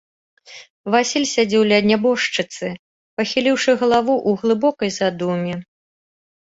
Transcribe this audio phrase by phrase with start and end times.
[0.95, 2.67] Васіль сядзеў ля нябожчыцы,
[3.21, 5.55] пахіліўшы галаву ў глыбокай задуме.